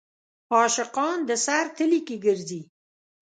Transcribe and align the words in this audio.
عاشقان 0.55 1.17
د 1.29 1.31
سر 1.45 1.65
تلي 1.77 1.99
کې 2.07 2.15
ګرځي. 2.25 2.61